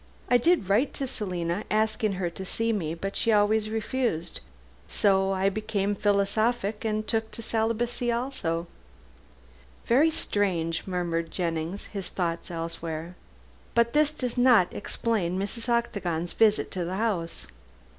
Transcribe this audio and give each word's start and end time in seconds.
I 0.31 0.37
did 0.39 0.67
write 0.67 0.95
to 0.95 1.05
Selina, 1.05 1.63
asking 1.69 2.13
her 2.13 2.31
to 2.31 2.43
see 2.43 2.73
me, 2.73 2.95
but 2.95 3.15
she 3.15 3.31
always 3.31 3.69
refused, 3.69 4.39
so 4.87 5.31
I 5.31 5.47
became 5.49 5.93
philosophic 5.93 6.83
and 6.83 7.05
took 7.05 7.29
to 7.29 7.43
celibacy 7.43 8.11
also." 8.11 8.65
"Very 9.85 10.09
strange," 10.09 10.87
murmured 10.87 11.29
Jennings, 11.29 11.85
his 11.93 12.09
thoughts 12.09 12.49
elsewhere, 12.49 13.15
"but 13.75 13.93
this 13.93 14.09
does 14.11 14.39
not 14.39 14.73
explain 14.73 15.37
Mrs. 15.37 15.69
Octagon's 15.69 16.33
visit 16.33 16.71
to 16.71 16.83
the 16.83 16.95
house." 16.95 17.45